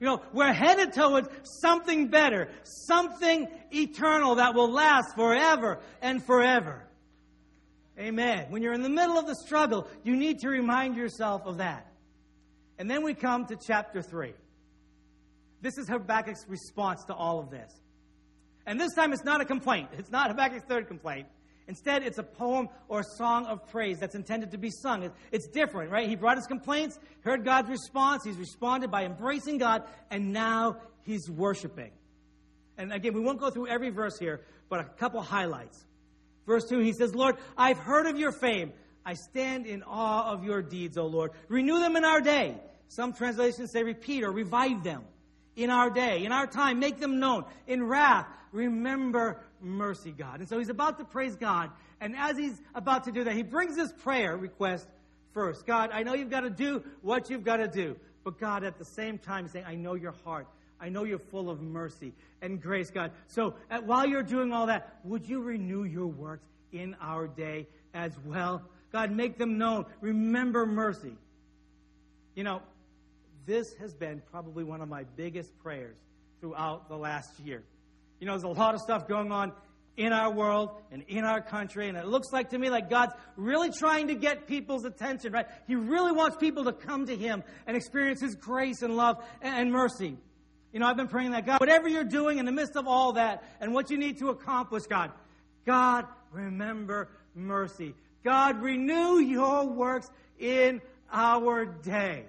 [0.00, 6.87] You know, we're headed towards something better, something eternal that will last forever and forever.
[7.98, 8.46] Amen.
[8.50, 11.86] When you're in the middle of the struggle, you need to remind yourself of that.
[12.78, 14.32] And then we come to chapter 3.
[15.60, 17.72] This is Habakkuk's response to all of this.
[18.66, 19.88] And this time it's not a complaint.
[19.98, 21.26] It's not Habakkuk's third complaint.
[21.66, 25.10] Instead, it's a poem or a song of praise that's intended to be sung.
[25.32, 26.08] It's different, right?
[26.08, 31.28] He brought his complaints, heard God's response, he's responded by embracing God, and now he's
[31.28, 31.90] worshiping.
[32.78, 35.84] And again, we won't go through every verse here, but a couple highlights.
[36.48, 38.72] Verse 2, he says, Lord, I've heard of your fame.
[39.04, 41.32] I stand in awe of your deeds, O Lord.
[41.48, 42.56] Renew them in our day.
[42.88, 45.04] Some translations say repeat or revive them
[45.56, 46.78] in our day, in our time.
[46.78, 47.44] Make them known.
[47.66, 50.40] In wrath, remember mercy, God.
[50.40, 51.70] And so he's about to praise God.
[52.00, 54.88] And as he's about to do that, he brings this prayer request
[55.34, 55.66] first.
[55.66, 57.94] God, I know you've got to do what you've got to do.
[58.24, 60.46] But God, at the same time, saying, I know your heart.
[60.80, 63.12] I know you're full of mercy and grace, God.
[63.26, 67.66] So at, while you're doing all that, would you renew your works in our day
[67.94, 68.62] as well?
[68.92, 69.86] God, make them known.
[70.00, 71.16] Remember mercy.
[72.34, 72.62] You know,
[73.46, 75.96] this has been probably one of my biggest prayers
[76.40, 77.62] throughout the last year.
[78.20, 79.52] You know, there's a lot of stuff going on
[79.96, 83.12] in our world and in our country, and it looks like to me like God's
[83.36, 85.46] really trying to get people's attention, right?
[85.66, 89.72] He really wants people to come to Him and experience His grace and love and
[89.72, 90.16] mercy.
[90.72, 93.14] You know, I've been praying that God, whatever you're doing in the midst of all
[93.14, 95.10] that and what you need to accomplish, God,
[95.64, 97.94] God, remember mercy.
[98.24, 102.24] God, renew your works in our day.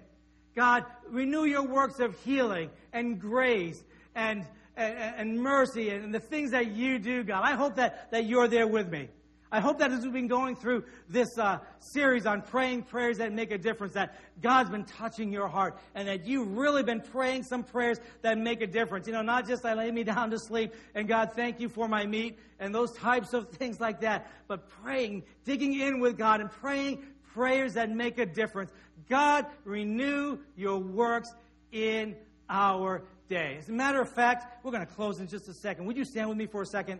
[0.56, 3.84] God, renew your works of healing and grace
[4.15, 4.45] and
[4.80, 7.43] and, and mercy and the things that you do, God.
[7.43, 9.10] I hope that, that you're there with me.
[9.51, 13.33] I hope that as we've been going through this uh, series on praying prayers that
[13.33, 17.43] make a difference, that God's been touching your heart and that you've really been praying
[17.43, 19.07] some prayers that make a difference.
[19.07, 21.88] You know, not just I lay me down to sleep and God, thank you for
[21.88, 26.41] my meat and those types of things like that, but praying, digging in with God
[26.41, 28.71] and praying prayers that make a difference.
[29.09, 31.29] God, renew your works
[31.71, 32.15] in
[32.49, 33.57] our day.
[33.59, 35.85] As a matter of fact, we're going to close in just a second.
[35.85, 36.99] Would you stand with me for a second?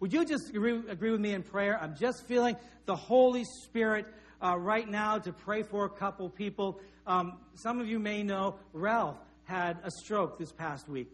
[0.00, 1.76] Would you just agree, agree with me in prayer?
[1.80, 2.56] I'm just feeling
[2.86, 4.06] the Holy Spirit
[4.40, 6.80] uh, right now to pray for a couple people.
[7.04, 11.10] Um, some of you may know Ralph had a stroke this past week.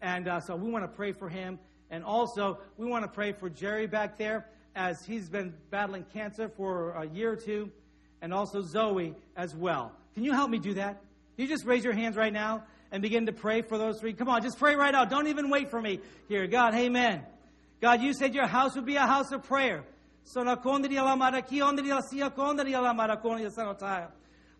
[0.00, 1.58] And uh, so we want to pray for him.
[1.90, 6.48] And also, we want to pray for Jerry back there as he's been battling cancer
[6.48, 7.68] for a year or two.
[8.22, 9.90] And also Zoe as well.
[10.14, 11.00] Can you help me do that?
[11.34, 12.62] Can you just raise your hands right now?
[12.92, 14.12] and begin to pray for those three.
[14.12, 15.10] Come on, just pray right out.
[15.10, 16.48] Don't even wait for me here.
[16.48, 17.22] God, amen.
[17.80, 19.84] God, you said your house would be a house of prayer.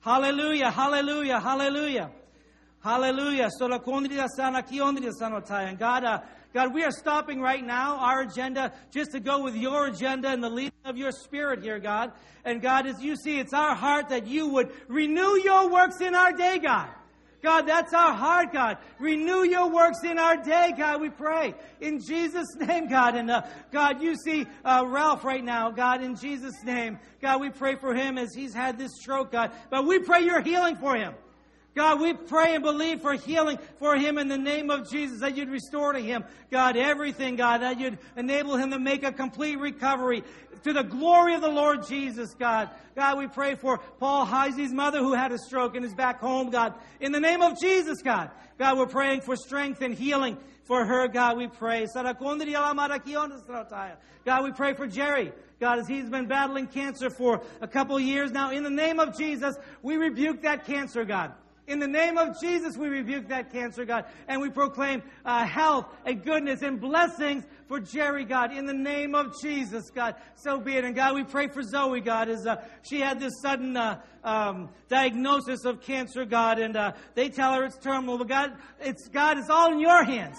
[0.03, 2.11] Hallelujah, hallelujah, hallelujah.
[2.83, 3.51] Hallelujah.
[5.53, 6.21] And God, uh,
[6.55, 10.43] God, we are stopping right now our agenda just to go with your agenda and
[10.43, 12.13] the leading of your spirit here, God.
[12.45, 16.15] And God, as you see, it's our heart that you would renew your works in
[16.15, 16.89] our day, God.
[17.43, 18.79] God, that's our heart, God.
[18.99, 21.55] Renew your works in our day, God, we pray.
[21.81, 23.17] In Jesus' name, God.
[23.17, 26.99] And uh, God, you see uh, Ralph right now, God, in Jesus' name.
[27.23, 29.53] God, we pray for him as he's had this stroke, God.
[29.71, 31.15] But we pray your healing for him.
[31.75, 35.37] God, we pray and believe for healing for him in the name of Jesus, that
[35.37, 39.57] you'd restore to him, God, everything, God, that you'd enable him to make a complete
[39.57, 40.25] recovery
[40.65, 42.71] to the glory of the Lord Jesus, God.
[42.97, 46.51] God, we pray for Paul Heisey's mother who had a stroke and is back home,
[46.51, 46.75] God.
[47.01, 48.31] In the name of Jesus, God.
[48.59, 51.87] God, we're praying for strength and healing for her, God, we pray.
[54.25, 55.33] God, we pray for Jerry.
[55.59, 59.17] God, as he's been battling cancer for a couple years now, in the name of
[59.17, 61.33] Jesus, we rebuke that cancer, God.
[61.71, 65.87] In the name of Jesus, we rebuke that cancer, God, and we proclaim uh, health
[66.05, 68.53] and goodness and blessings for Jerry, God.
[68.53, 70.83] In the name of Jesus, God, so be it.
[70.83, 74.71] And God, we pray for Zoe, God, as uh, she had this sudden uh, um,
[74.89, 78.19] diagnosis of cancer, God, and uh, they tell her it's terminal.
[78.19, 80.39] But God, it's God, it's all in your hands.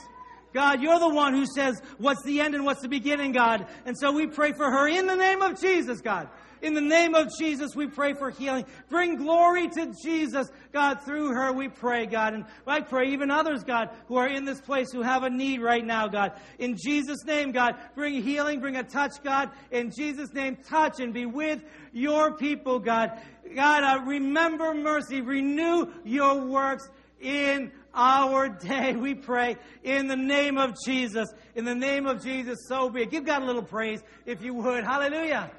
[0.54, 3.66] God, you're the one who says what's the end and what's the beginning, God.
[3.86, 6.30] And so we pray for her in the name of Jesus, God.
[6.62, 8.66] In the name of Jesus, we pray for healing.
[8.88, 12.36] Bring glory to Jesus, God, through her, we pray, God.
[12.36, 15.62] And I pray even others, God, who are in this place who have a need
[15.62, 16.34] right now, God.
[16.60, 19.50] In Jesus' name, God, bring healing, bring a touch, God.
[19.72, 23.20] In Jesus' name, touch and be with your people, God.
[23.56, 26.88] God, uh, remember mercy, renew your works
[27.20, 28.96] in our day.
[28.96, 31.28] We pray in the name of Jesus.
[31.56, 33.12] In the name of Jesus, so be it.
[33.12, 34.84] Give God a little praise if you would.
[34.84, 35.52] Hallelujah.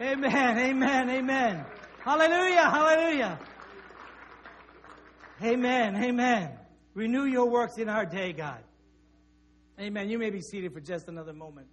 [0.00, 1.64] Amen, amen, amen.
[2.00, 3.38] Hallelujah, hallelujah.
[5.42, 6.50] Amen, amen.
[6.94, 8.62] Renew your works in our day, God.
[9.80, 10.08] Amen.
[10.08, 11.66] You may be seated for just another moment.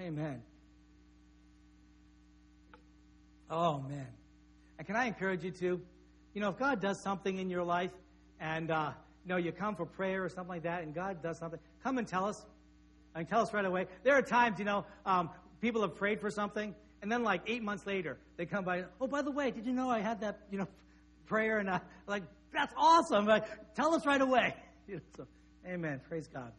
[0.00, 0.42] Amen.
[3.50, 4.06] Oh, man.
[4.78, 5.80] And can I encourage you to?
[6.34, 7.90] You know, if God does something in your life
[8.40, 8.92] and, uh,
[9.24, 11.98] you know, you come for prayer or something like that and God does something, come
[11.98, 12.44] and tell us.
[13.12, 13.86] And tell us right away.
[14.04, 15.30] There are times, you know, um,
[15.60, 18.84] people have prayed for something and then, like eight months later, they come by.
[19.00, 20.68] Oh, by the way, did you know I had that, you know,
[21.26, 21.58] prayer?
[21.58, 22.22] And I, like,
[22.52, 23.26] that's awesome.
[23.26, 24.54] Like, tell us right away.
[24.88, 25.26] You know, so,
[25.68, 26.00] amen.
[26.08, 26.50] Praise God.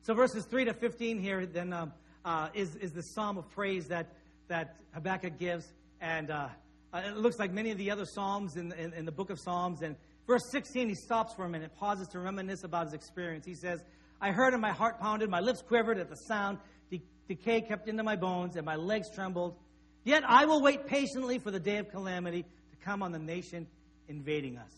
[0.00, 1.92] So verses three to fifteen here then um,
[2.24, 4.06] uh, is is the psalm of praise that
[4.48, 6.48] that Habakkuk gives, and uh,
[6.94, 9.38] uh, it looks like many of the other psalms in, in, in the book of
[9.38, 9.82] Psalms.
[9.82, 9.94] And
[10.30, 13.44] verse sixteen, he stops for a minute, pauses to reminisce about his experience.
[13.44, 13.78] He says,
[14.20, 16.58] "I heard, and my heart pounded, my lips quivered at the sound."
[17.28, 19.54] decay kept into my bones, and my legs trembled.
[20.02, 23.68] Yet I will wait patiently for the day of calamity to come on the nation
[24.08, 24.72] invading us.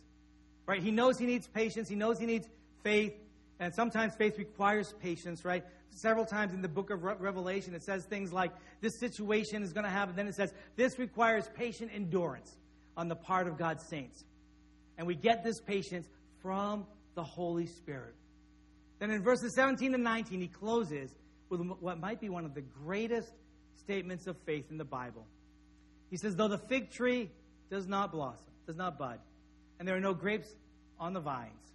[0.66, 0.82] Right?
[0.82, 1.88] He knows he needs patience.
[1.88, 2.46] He knows he needs
[2.84, 3.14] faith.
[3.58, 5.64] And sometimes faith requires patience, right?
[5.92, 9.72] Several times in the book of Re- Revelation, it says things like, this situation is
[9.72, 10.14] going to happen.
[10.14, 12.58] Then it says, this requires patient endurance
[12.98, 14.24] on the part of God's saints.
[14.98, 16.06] And we get this patience
[16.42, 18.14] from the Holy Spirit.
[18.98, 21.10] Then in verses 17 and 19, he closes
[21.48, 23.32] with what might be one of the greatest
[23.78, 25.26] statements of faith in the Bible.
[26.10, 27.30] He says, Though the fig tree
[27.70, 29.18] does not blossom, does not bud,
[29.78, 30.48] and there are no grapes
[31.00, 31.74] on the vines,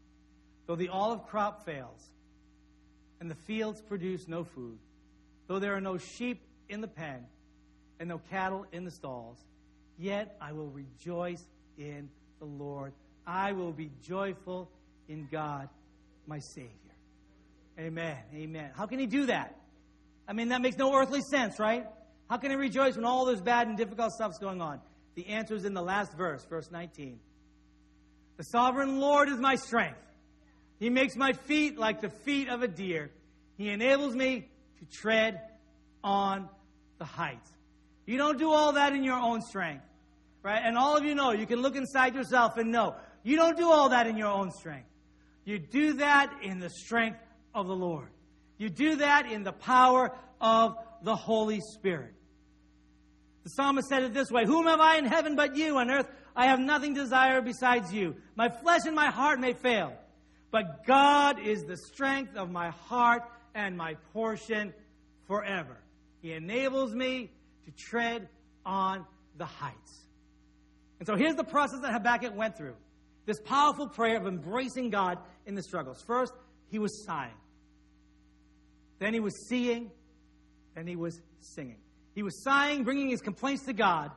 [0.68, 2.12] though the olive crop fails,
[3.20, 4.78] and the fields produce no food,
[5.48, 7.26] though there are no sheep in the pen,
[8.00, 9.38] and no cattle in the stalls,
[9.98, 11.44] yet I will rejoice
[11.78, 12.10] in
[12.40, 12.94] the Lord.
[13.28, 14.72] I will be joyful
[15.10, 15.68] in God,
[16.26, 16.72] my Savior.
[17.78, 18.18] Amen.
[18.34, 18.72] Amen.
[18.76, 19.56] How can he do that?
[20.28, 21.86] I mean, that makes no earthly sense, right?
[22.30, 24.80] How can he rejoice when all this bad and difficult stuff's going on?
[25.16, 27.20] The answer is in the last verse, verse 19.
[28.38, 30.00] The sovereign Lord is my strength.
[30.80, 33.12] He makes my feet like the feet of a deer.
[33.58, 34.48] He enables me
[34.80, 35.42] to tread
[36.04, 36.48] on
[37.00, 37.52] the heights.
[38.06, 39.84] You don't do all that in your own strength,
[40.44, 40.62] right?
[40.64, 42.96] And all of you know, you can look inside yourself and know,
[43.28, 44.88] you don't do all that in your own strength.
[45.44, 47.20] You do that in the strength
[47.54, 48.08] of the Lord.
[48.58, 52.14] You do that in the power of the Holy Spirit.
[53.44, 55.78] The psalmist said it this way Whom have I in heaven but you?
[55.78, 56.08] On earth
[56.38, 58.16] I have nothing to desire besides you.
[58.38, 59.94] My flesh and my heart may fail,
[60.50, 63.24] but God is the strength of my heart
[63.54, 64.74] and my portion
[65.26, 65.76] forever.
[66.22, 67.30] He enables me
[67.66, 68.30] to tread
[68.66, 69.06] on
[69.38, 70.08] the heights.
[71.00, 72.76] And so here's the process that Habakkuk went through
[73.28, 76.02] this powerful prayer of embracing God in the struggles.
[76.02, 76.34] First,
[76.72, 77.36] he was sighing.
[79.00, 79.92] Then he was seeing.
[80.74, 81.78] Then he was singing.
[82.16, 84.12] He was sighing, bringing his complaints to God.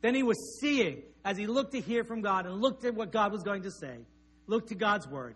[0.00, 3.10] Then he was seeing as he looked to hear from God and looked at what
[3.10, 3.96] God was going to say,
[4.46, 5.34] looked to God's word.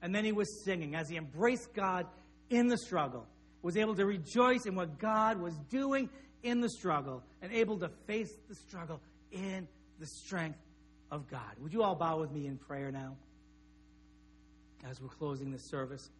[0.00, 2.06] And then he was singing as he embraced God
[2.50, 3.26] in the struggle,
[3.62, 6.08] was able to rejoice in what God was doing
[6.42, 9.00] in the struggle, and able to face the struggle
[9.32, 9.68] in
[9.98, 10.58] the strength
[11.10, 11.56] of God.
[11.60, 13.16] Would you all bow with me in prayer now
[14.88, 16.10] as we're closing this service?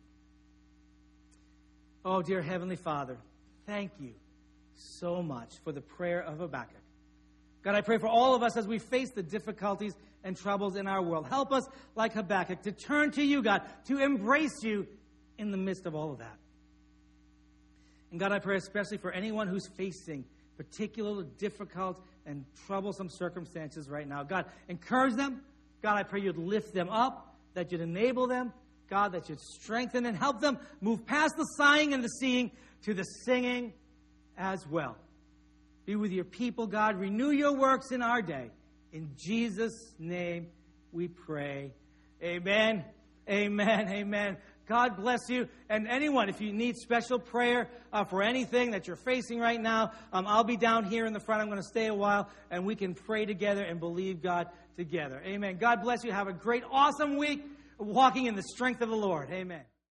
[2.04, 3.16] Oh, dear Heavenly Father,
[3.66, 4.14] thank you
[4.74, 6.76] so much for the prayer of Habakkuk.
[7.62, 10.86] God, I pray for all of us as we face the difficulties and troubles in
[10.86, 11.26] our world.
[11.28, 14.86] Help us, like Habakkuk, to turn to you, God, to embrace you
[15.36, 16.38] in the midst of all of that.
[18.10, 20.24] And God, I pray especially for anyone who's facing
[20.56, 24.22] particularly difficult and troublesome circumstances right now.
[24.22, 25.42] God, encourage them.
[25.82, 28.52] God, I pray you'd lift them up, that you'd enable them.
[28.88, 32.50] God, that you'd strengthen and help them move past the sighing and the seeing
[32.82, 33.72] to the singing
[34.36, 34.96] as well.
[35.86, 36.98] Be with your people, God.
[36.98, 38.50] Renew your works in our day.
[38.92, 40.48] In Jesus' name
[40.92, 41.72] we pray.
[42.22, 42.84] Amen.
[43.28, 43.88] Amen.
[43.88, 44.36] Amen.
[44.70, 45.48] God bless you.
[45.68, 49.90] And anyone, if you need special prayer uh, for anything that you're facing right now,
[50.12, 51.42] um, I'll be down here in the front.
[51.42, 54.46] I'm going to stay a while and we can pray together and believe God
[54.76, 55.20] together.
[55.26, 55.56] Amen.
[55.58, 56.12] God bless you.
[56.12, 57.44] Have a great, awesome week
[57.78, 59.32] walking in the strength of the Lord.
[59.32, 59.62] Amen.